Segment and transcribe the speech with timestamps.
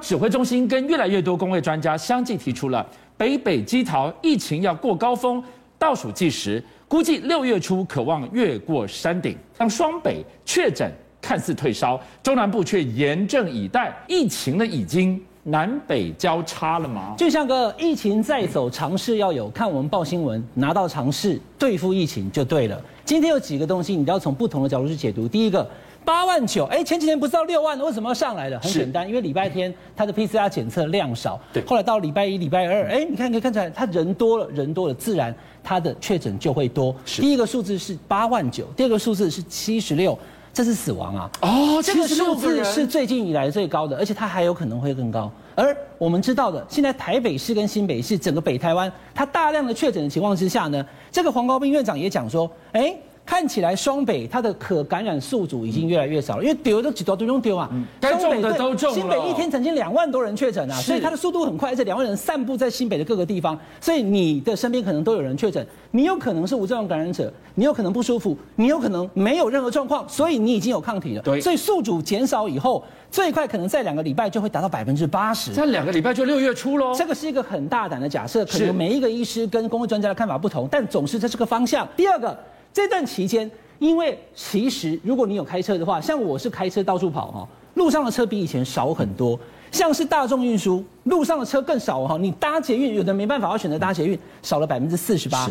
[0.00, 2.84] 指挥中心跟越来越多公卫专家相继提出了
[3.16, 5.42] 北北基桃疫情要过高峰，
[5.78, 9.36] 倒数计时，估计六月初可望越过山顶。
[9.56, 10.90] 当双北确诊
[11.20, 17.14] 看似退烧，中南部却严阵以待，疫情呢已经南北交叉了吗？
[17.18, 22.82] 就像个疫情在走，尝试要有，看我们报新闻，拿到尝试对付疫情就对了。
[23.04, 25.28] 今天有几个东西，你都要从不同的角度去解读。
[25.28, 25.68] 第一个。
[26.04, 28.58] 八万九，哎，前几天不是到六万，为什么要上来了？
[28.60, 31.64] 很简单，因为礼拜天它的 PCR 检测量少，对。
[31.64, 36.94] 后来到礼拜一、礼拜二，哎，你看可以看出来，他人多了，人多了，自然它的确诊就会多。
[37.04, 37.22] 是。
[37.22, 40.18] 第一个数字是八万九，第二个数字是七十六，
[40.52, 41.30] 这是死亡啊。
[41.42, 45.30] 哦，这个数字是最近以来最高的，而且它还有可能会更高。
[45.54, 52.96] 而我们知道的，现在台北市跟新北市整个北台湾，它大量的确诊的情况之下呢，这个黄高斌院长也讲说，哎。
[53.30, 57.70] 看起来双北它的可感染宿主已经越来越少了，因为丢都几多都用丢啊。
[58.00, 58.94] 该中的都中了。
[58.96, 71.22] 新北一天曾经两万多人确诊啊，所以它的速度很快，而且两万人散布在新北的各个地方，所以你的身边可能都有人确诊，你有可能是无症状感染者，你有可能不舒服，你有可能没有任何状况，所以你已经有抗体了。
[71.22, 75.52] 对，所以宿主减少以后，最快可能在两个礼拜就会达到百分之八十。
[75.52, 76.92] 在两个礼拜就六月初喽。
[76.96, 81.86] 这个是一个很大胆的假设，可能每一个医师跟公卫专家的看法不同，但总是这是个方向。
[81.96, 82.36] 第二个，
[82.72, 83.50] 这段期间。
[83.78, 89.40] 因为其实，如果你有开车的话，像我是开车到处跑哈，路上的车比以前少很多。
[89.72, 92.18] 像是大众运输，路上的车更少哈。
[92.18, 95.50] 你搭捷运，有的没办法要选择搭捷运，少了百分之四十八。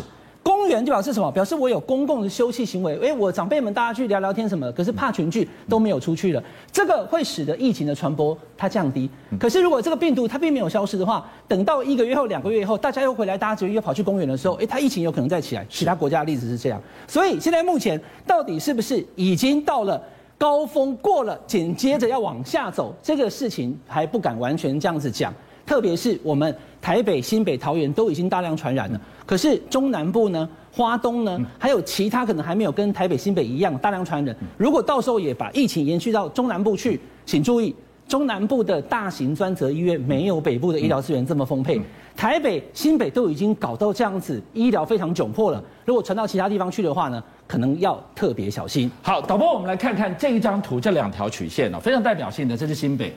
[0.50, 1.30] 公园就表示什么？
[1.30, 2.98] 表示我有公共的休憩行为。
[3.00, 4.70] 哎，我长辈们大家去聊聊天什么？
[4.72, 6.42] 可是怕群聚都没有出去了。
[6.72, 9.08] 这个会使得疫情的传播它降低。
[9.38, 15.64] 可是如果这个病毒它并没有消失的话，等到一个月后、两个月以后，大家又回来搭捷运又跑去公园的时候，哎，它疫情有可能再起来。
[15.70, 16.82] 其他国家的例子是这样。
[17.06, 20.02] 所以现在目前到底是不是已经到了
[20.36, 22.92] 高峰过了，紧接着要往下走？
[23.00, 25.32] 这个事情还不敢完全这样子讲。
[25.70, 34.34] 特别是我们台北、新北、桃园都已经大量传染了，可是中南部呢、花东呢，还有其他可能还没有跟台北、新北一样大量传染。
[34.56, 37.72] 如果到时候也把疫情延续到中南部去，请注意，
[38.08, 41.80] 中南部的大型专责医院没有北部的医疗资源这么丰沛，
[42.16, 45.62] 台北、新北都已经搞到这样子，医疗非常窘迫了。
[45.84, 48.90] 如果传到其他地方去的话呢，可能要特别小心。
[49.02, 53.14] 好，导播，我们来看看这一张图，这两条曲线哦，非常代表性的，这是新北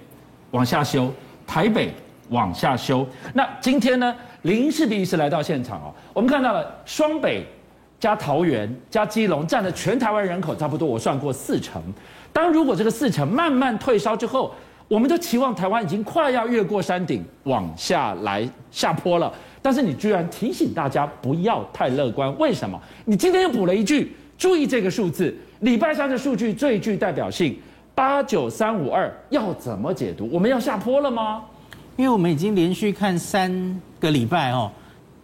[0.52, 1.12] 往下修，
[1.48, 1.92] 台北。
[2.30, 3.06] 往下修。
[3.34, 7.46] 那今天呢，林氏璧医师来到现场哦，我们看到了双北
[8.00, 11.82] 加桃园加基隆占了全台湾人口差不多，我算过四成。
[12.32, 14.54] 当如果这个四成慢慢退烧之后，
[14.88, 19.32] 我们就期望台湾已经快要越过山顶往下来下坡了。
[19.62, 22.80] 但是你居然提醒大家不要太乐观，为什么？
[23.06, 27.58] 你今天又补了一句，注意这个数字，礼拜三的数据最具代表性，
[27.96, 30.28] 八九三五二要怎么解读？
[30.32, 31.46] 我们要下坡了吗？
[31.96, 34.72] 因为我们已经连续看三个礼拜哦，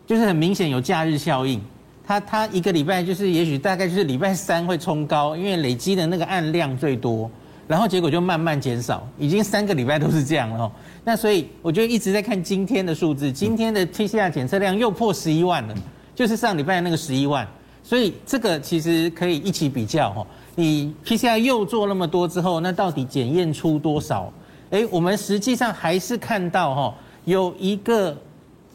[0.05, 1.59] 就是很明显有假日效应。
[2.05, 7.29] 它它一个礼拜就是也许大概就是礼拜三会冲高，因为累积的那个案量最多，
[7.67, 10.71] 然后结果就慢慢减少，已经三个礼拜都是这样了哦。
[11.03, 15.75] 那所以我就一直在看今天的数字，今天的 PCR 检测量又破十一万了，
[16.15, 17.47] 就是上礼拜那个十一万。
[17.81, 20.27] 所以这个其实可以一起比较哦。
[20.53, 24.31] 你 PCR 又做那么多之后，那到底检验出多少？
[24.71, 28.15] 哎，我们实际上还是看到哈，有一个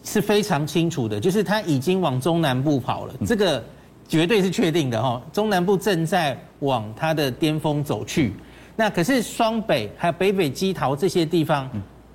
[0.02, 3.62] 是非常清楚的，就是它已经往中南部跑了，这个
[4.08, 5.22] 绝对是确定的哈。
[5.32, 8.32] 中南部正在往它的巅峰走去，
[8.74, 11.70] 那可是双北还有北北基桃这些地方，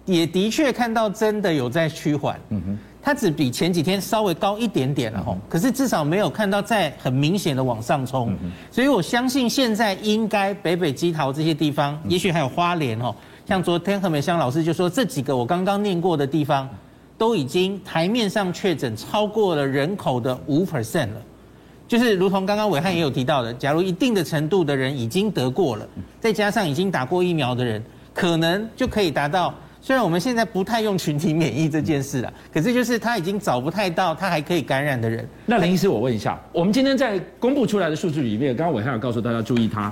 [0.06, 8.36] 也的确看到真的有在趋缓，嗯哼，它只比前几天稍微高一点点了哈，可是至少没有看到在很明显的往上冲，
[8.70, 13.16] 所以我相信现在应该北北基桃这些地方，也许还有花莲哦。
[13.50, 16.70] 像昨天何美香老师就说，这几个我刚刚念过的地方，
[17.18, 21.22] 都已经台面上确诊超过了人口的五 percent 了，
[21.88, 25.90] 就是如同刚刚伟汉也有提到的，假如一定的程度的人已经得过了，
[26.20, 27.84] 再加上已经打过疫苗的人，
[28.14, 29.52] 可能就可以达到。
[29.82, 35.28] 虽然我们现在不太用群体免疫这件事了， 可是就是他已经找不太到他还可以感染的人。
[35.48, 39.92] 那林医师，我问一下，我们今天在公布出来的数据里面，刚刚伟汉有告诉大家注意他。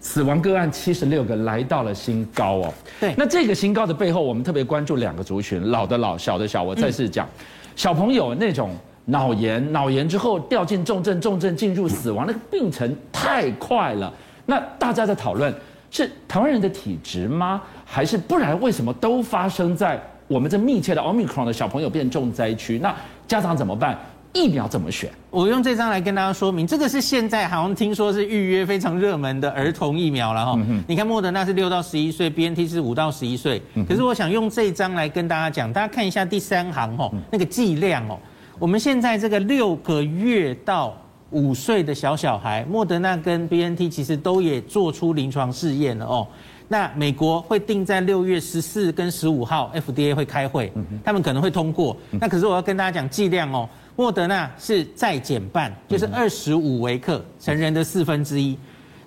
[0.00, 2.74] 死亡个案七十六个，来到了新高哦。
[3.00, 6.62] 对，那这个新高的背后，我们特别关注两个族群：老的老，小的小。
[6.62, 7.28] 我再次讲，
[7.74, 8.70] 小朋友那种
[9.06, 14.12] 脑炎，脑炎之后掉进重症，重症进入死亡，那个病程太快了。
[14.46, 15.52] 那大家在讨论
[15.90, 17.60] 是台湾人的体质吗？
[17.84, 18.58] 还是不然？
[18.60, 22.78] 为什么都发生在我们这密切的奥密克戎的小朋友变重灾区？
[22.78, 22.94] 那
[23.26, 23.98] 家长怎么办？
[24.32, 25.10] 疫苗怎么选？
[25.30, 30.58] 我用这张来跟大家说明，这个是现在好像听说是预约非常热门的儿童疫苗了哈。
[30.86, 33.60] 你看莫德纳是六到十一岁，BNT 是五到十一岁。
[33.88, 38.18] 可是我想用这张来跟大家讲，大家看一下第三行哦，那个剂量哦。
[38.58, 40.96] 我们现在这个六个月到
[41.30, 46.26] 五岁的小小孩，莫德纳跟 BNT 其实都也做出临床试验了哦。
[46.70, 50.70] 那美国会定在六月十四跟十五号，FDA 会开会，
[51.02, 51.96] 他们可能会通过。
[52.20, 53.66] 那可是我要跟大家讲剂量哦，
[53.98, 58.56] 莫德纳是再减半，就是二十五微克，成人的四分之一。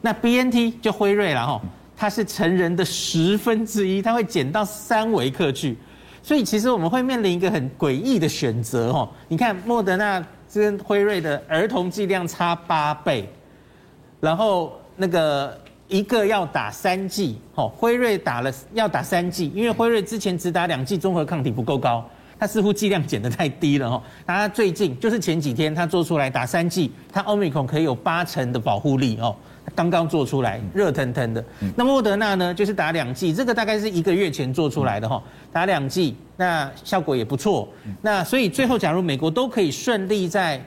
[0.02, 1.62] 那 BNT 就辉瑞了哈，
[1.96, 5.78] 它是成人的十分之一，它会减到三微克去。
[6.22, 9.08] 所以其实我们会面临一个很诡异的选择哦。
[9.30, 10.22] 你看莫德纳
[10.54, 13.30] 跟辉瑞的儿童剂量差八倍，
[14.20, 15.58] 然后那个。
[15.88, 22.10] 一个要打三剂，吼，辉瑞打了要打三剂，因为辉瑞之前只打两剂，综合抗体不够高，
[22.42, 24.02] 它似乎剂量减得太低了，吼。
[24.26, 29.36] 那他最近就是前几天他做出来打三剂，他奥密克戎可以有八成的保护力，哦，
[29.76, 31.46] 刚刚做出来，热腾腾的。
[31.76, 35.22] 那莫德纳呢，就是打两剂，这个大概是一个月前做出来的，哈，
[35.54, 37.70] 打两剂，那效果也不错。
[38.02, 40.60] 那所以最后，假如美国都可以顺利在。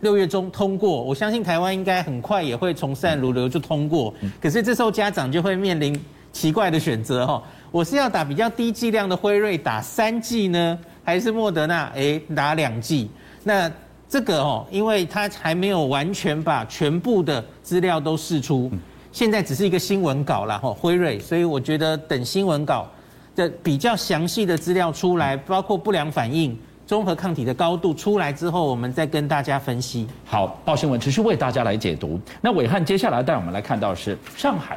[0.00, 4.12] 六月中通过，我相信台湾应该很快也会从善如流就通过。
[4.38, 5.98] 可是这时候家长就会面临
[6.34, 13.08] 奇怪的选择哈，我是要打比较低剂量的辉瑞打三剂呢，还是莫德纳诶打两剂？
[13.44, 13.70] 那
[14.08, 18.68] 这个哦，因为他还没有完全把全部的资料都释出，
[19.12, 22.88] 现在只是一个新闻稿啦哈，辉瑞，所以我觉得等新闻稿
[23.36, 26.58] 的比较详细的资料出来，包括不良反应。
[26.88, 30.08] 综合抗体的高度出来之后，我们再跟大家分析。
[30.24, 32.20] 好，报新闻持续为大家来解读。
[32.40, 34.76] 那伟汉接下来带我们来看到的是上海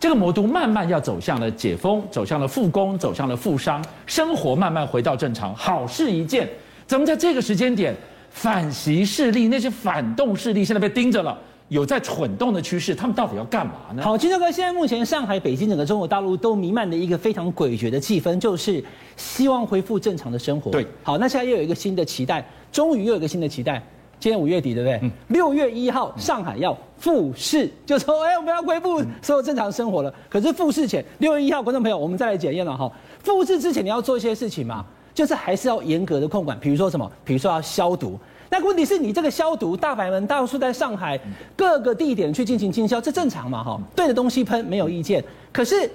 [0.00, 6.48] 这个魔都慢慢要走向了解封，走向了复工，走向了复商，生活慢慢回到正常，好事一件。
[6.86, 7.94] 怎么在这个时间点，
[8.30, 11.38] 反习势力那些反动势力现在被盯着了？
[11.68, 14.02] 有在蠢动的趋势，他们到底要干嘛呢？
[14.02, 18.82] 好，金正哥，现在目前上海、北京整个中国大陆都弥漫的一个非常诡谲的气氛，就是
[19.16, 20.70] 希望恢复正常的生活。
[20.70, 22.42] 对，好，那现在又有一个新的期待，
[22.72, 23.80] 终于又有一个新的期待。
[24.20, 25.10] 今天五月底，对不对？
[25.28, 30.14] 六、嗯、月一号，上海要复市，就说哎，我们要恢复所有正常生活了。
[30.28, 32.92] 可是复市前，六月一号，观众朋友，我们再来检验了哈。
[33.22, 34.84] 复市之前你要做一些事情嘛，
[35.14, 37.10] 就是还是要严格的控管，比如说什么？
[37.24, 38.18] 比如说要消毒。
[38.50, 41.18] 那问题是你这个消毒，大白门到处在上海
[41.56, 43.64] 各个地点去进行清消，这正常嘛？
[43.64, 45.90] 哈，对着东西喷没有意见，可是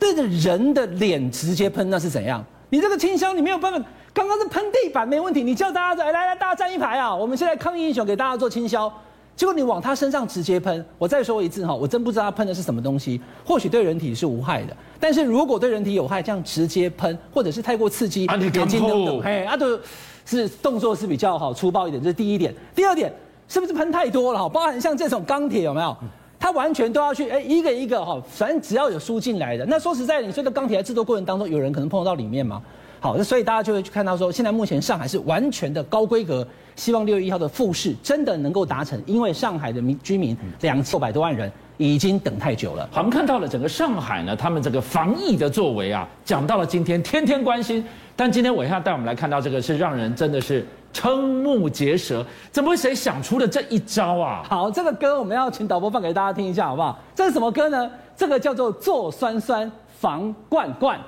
[0.00, 2.44] 对着人的脸直接喷那是怎样？
[2.70, 3.88] 你这个清消你没有办法，
[4.18, 8.92] 刚刚是喷地板没问题，你叫大家来来来，大家站一排啊，我们现在抗疫英雄给大家做清消，
[9.36, 19.78] 结果你往他身上直接喷，我再说一次哈，我真不知道他喷的是什么东西，或许对人体是无害的，但是如果对人体有害，这样直接喷或者是太过刺激，眼睛等等，嘿，啊都。
[20.26, 22.54] 是动作是比较好粗暴一点，这是第一点。
[22.74, 23.10] 第二点，
[23.48, 24.46] 是不是喷太多了哈？
[24.46, 25.96] 包含像这种钢铁有没有？
[26.38, 29.64] 他完全都要去哎，一个一个哈，反正只要有输进来的。
[29.64, 32.60] 那说实在的，你说的钢铁在制作过程当中，有人可能碰得到里面吗？
[33.00, 42.88] 好，那所以大家就会去看到说，现在目前上海是完全的高规格，希望六月一号的复试真的能够达成，因为上海的民居民两千六百多万人已经等太久了。
[42.90, 47.84] 好，我们看到了整个上海呢，他们这个防疫的作为啊，讲到了今天天天关心。
[48.16, 52.26] 但今天我一下带我们来看到这个，是让人真的是瞠目结舌。
[52.50, 54.42] 怎么会谁想出了这一招啊？
[54.48, 56.98] 好，这个歌我们要请导播放给大家听一下，好不好？
[57.14, 57.88] 这是什么歌呢？
[58.16, 60.98] 这个叫做“做酸酸防罐罐”。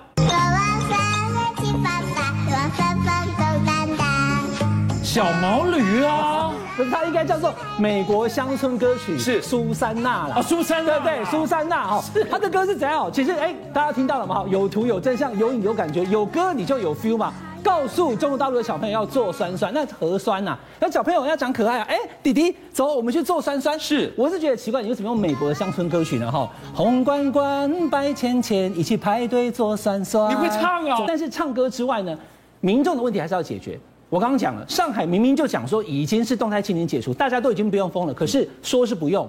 [5.12, 6.52] 小毛驴啊，
[6.88, 10.37] 它应该叫做美国乡村歌曲，是苏珊娜了。
[10.37, 13.11] 啊，苏珊娜，对对，苏珊娜哈，他的歌是怎样？
[13.12, 14.45] 其实哎，大家听到了吗？
[14.49, 17.33] 有图有真相，有影有感觉，有歌你就有 feel 嘛。
[17.61, 21.87] 告诉中国大陆的小朋友要做酸酸，那核酸呐，那小朋友要长可爱啊。
[21.88, 23.76] 哎，弟弟，走，我们去做酸酸。
[23.81, 26.31] 是，我是觉得奇怪，你为什么用美国的乡村歌曲呢？
[26.31, 30.31] 哈，红关关，白钱钱，一起排队做酸酸。
[30.31, 31.02] 你会唱啊？
[31.05, 32.17] 但是唱歌之外呢，
[32.61, 33.76] 民众的问题还是要解决。
[34.11, 39.29] 我刚刚讲了，上海明明就讲说已经是动态清零解除，大家都已经不用封了，可是说是不用，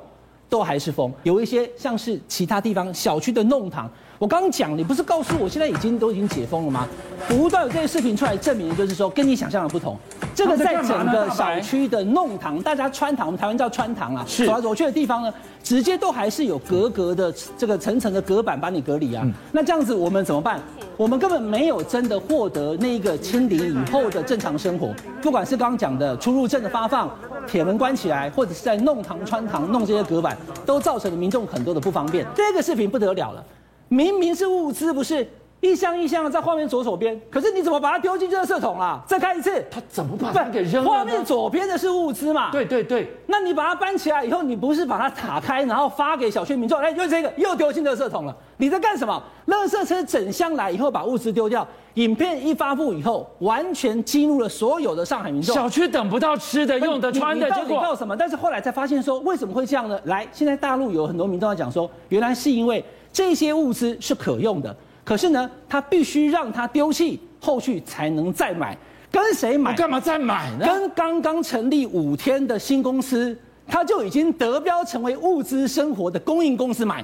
[0.51, 1.09] 都还是封。
[1.23, 3.89] 有一些像是其他地方小区的弄堂，
[4.19, 6.85] 我刚刚讲，你不是告诉我现在已经都已经解封了吗？
[7.29, 9.97] 不断有这些视频出来证明，就是说跟你想象的不同。
[10.35, 19.25] 这个在整个小区的弄堂，大家穿堂，我们台湾叫穿堂啊，走来走去的地方呢，直接都还是有隔隔的这个层层的隔板把你隔离啊。
[19.53, 20.59] 那这样子我们怎么办？
[20.97, 27.09] 我们根本没有真的获得那个清零以后的正常生活，不管是刚刚讲的出入证的发放、
[27.47, 32.25] 铁门关起来，或者是在弄堂穿堂弄这些隔板，都造成了民众很多的不方便。
[32.35, 33.43] 这个视频不得了了，
[33.87, 35.27] 明明是物资不是
[35.61, 38.99] 一箱一箱的在画面左手边，可是你怎么把它丢进垃圾桶啦？
[39.05, 40.89] 再看一次，他怎么把它给扔了？
[40.89, 42.51] 画面左边的是物资嘛？
[42.51, 43.07] 对对对。
[43.27, 46.79] 那你把它搬起来以后，你不是把它打开，然后发给小区民众？
[46.79, 48.35] 哎，就这个又丢进垃圾桶了。
[48.57, 49.21] 你在干什么？
[49.47, 51.65] 垃圾车整箱来以后把物资丢掉。
[51.95, 55.53] 影片一发布以后，完全激怒了所有的上海民众。
[55.53, 58.17] 小区等不到吃的、用的、穿的，结果到什么？
[58.17, 59.99] 但是后来才发现说，为什么会这样呢？
[60.05, 64.75] 来，现在大陆有很多民众在讲说，原来是因为这些物资是可用的。
[65.03, 68.77] 可是呢，他必须让他丢弃，后续才能再买。
[69.11, 69.75] 跟谁买？
[69.75, 70.65] 干嘛再买呢？
[70.65, 77.03] 跟刚刚成立五天的新公司，他就已经得标成为物资生活的供应公司买，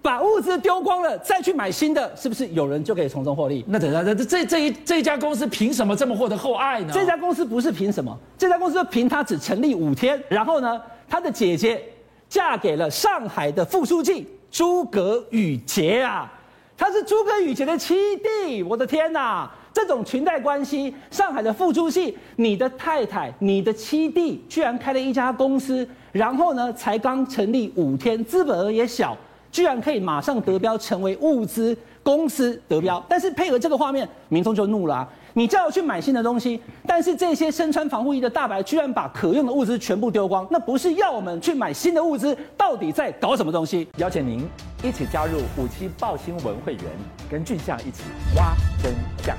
[0.00, 3.64] 把物资丢光了，再去买新的，是不是有人就可以从中获利？
[3.66, 6.92] 那等下，这这这一这一家公司凭什么这么获得厚爱呢？
[6.94, 11.82] 这家公司不是凭什么，这家公司凭他只成立五天，然后呢，他的姐姐
[12.28, 16.32] 嫁给了上海的副书记诸葛宇杰啊。
[16.78, 19.50] 他是诸葛宇杰的七弟，我的天哪！
[19.72, 29.16] 这种裙带关系，上海的副书记，你的太太，你的七弟，居然开了一家公司，然后呢，才刚成立五天，资本额也小，
[29.50, 33.04] 居然可以马上得标，成为物资公司得标。
[33.08, 35.08] 但是配合这个画面，民众就怒了啊。
[35.34, 42.36] 你叫我去买新的东西，但是这些身穿防护衣的大白居然把可用的物资全部丢光，那不是要我们去买新的物资？
[42.56, 43.86] 到底在搞什么东西？
[43.96, 44.48] 邀请您
[44.80, 46.84] 一起加入五七报新闻会员，
[47.28, 48.04] 跟俊相一起
[48.36, 48.94] 挖真
[49.24, 49.36] 相。